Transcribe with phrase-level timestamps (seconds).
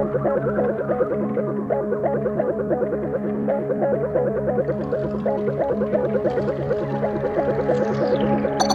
[0.00, 0.14] Thank
[8.62, 8.69] you.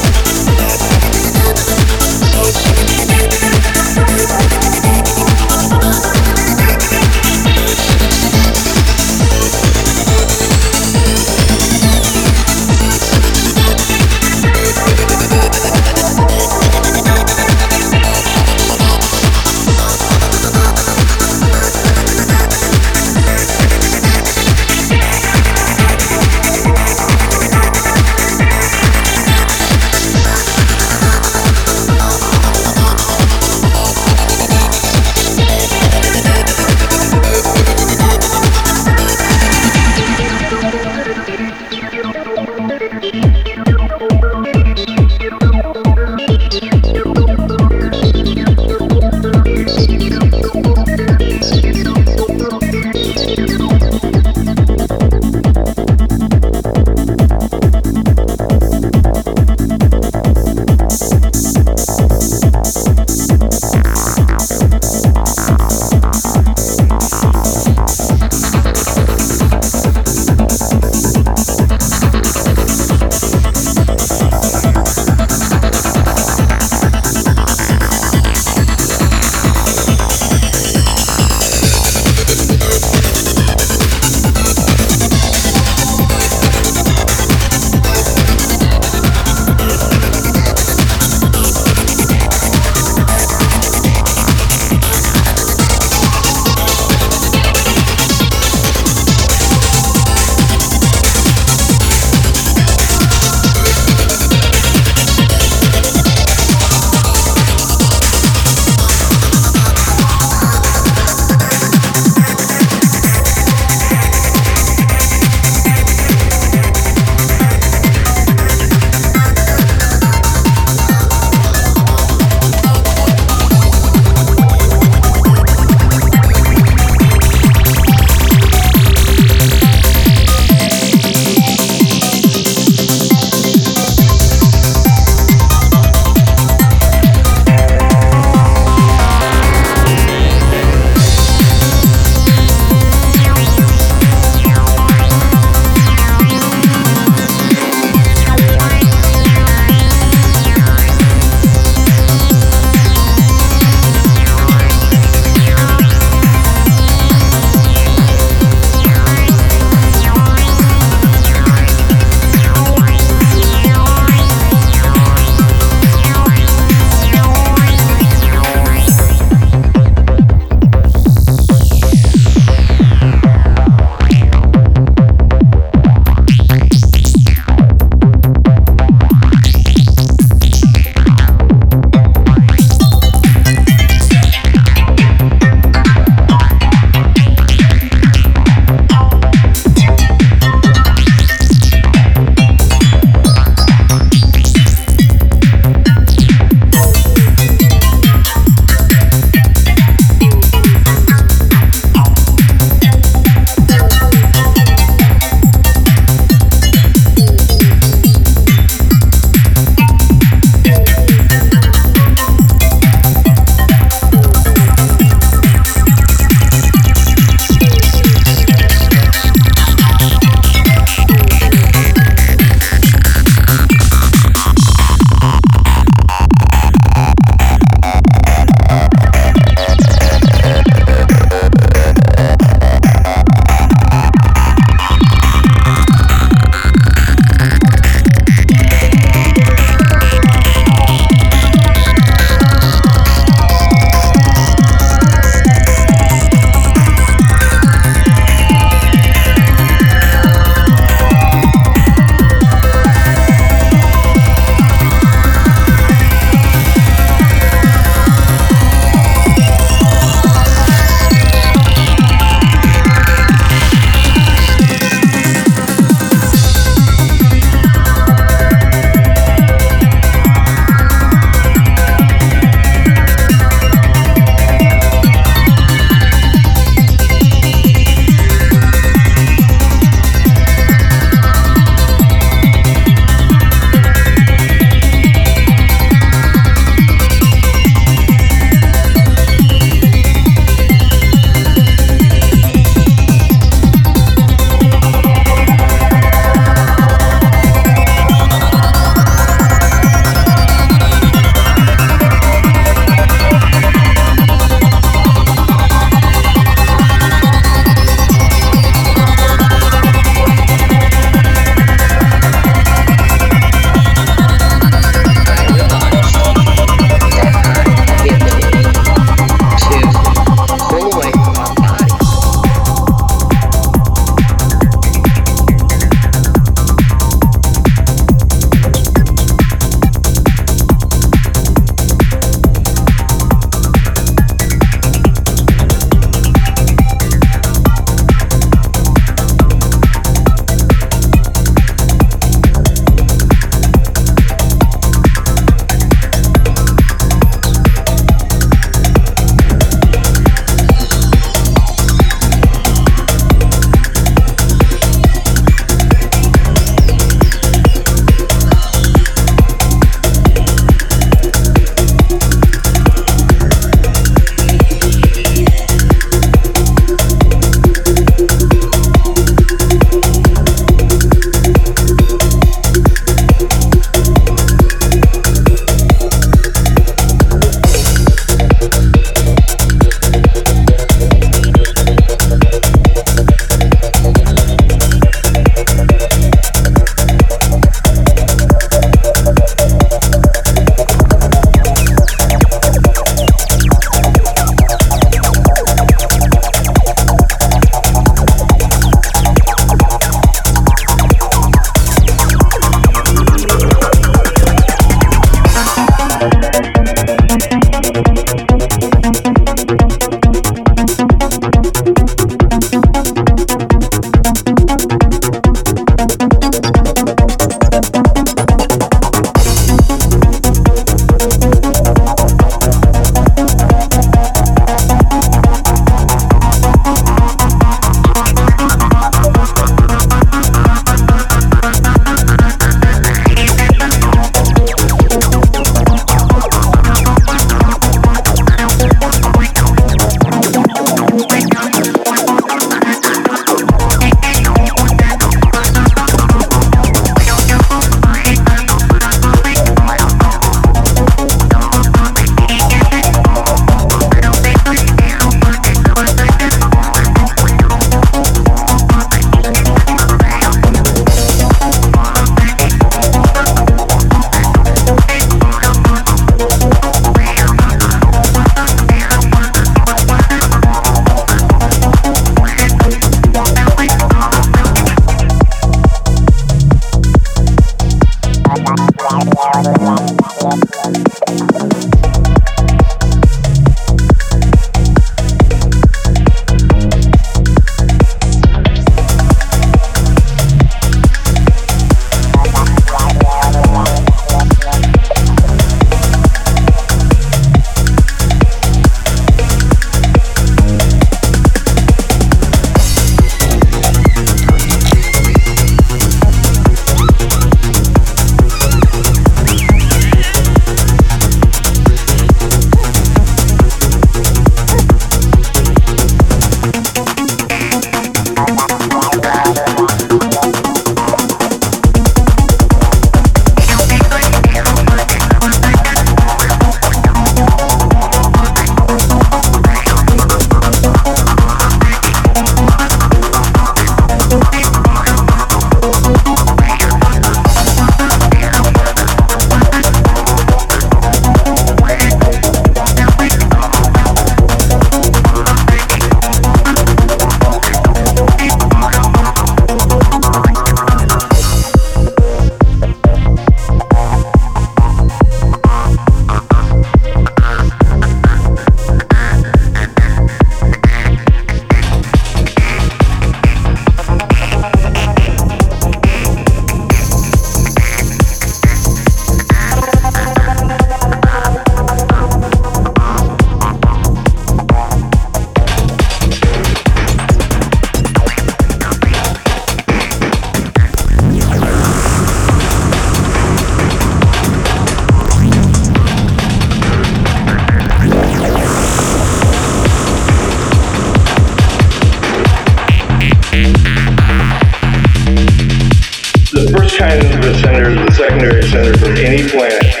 [597.41, 600.00] the centers, the secondary centers of any planet